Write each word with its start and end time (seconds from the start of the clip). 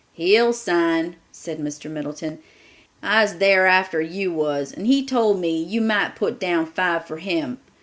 "He'll 0.13 0.51
sign," 0.51 1.17
said 1.31 1.59
Mr. 1.59 1.87
Middleton. 1.87 2.39
"I's 3.03 3.33
thar 3.33 3.67
after 3.67 4.01
you 4.01 4.33
was, 4.33 4.71
and 4.73 4.87
he 4.87 5.05
told 5.05 5.39
me 5.39 5.61
you 5.63 5.79
might 5.79 6.15
put 6.15 6.39
down 6.39 6.65
five 6.65 7.05
for 7.05 7.17
him. 7.17 7.59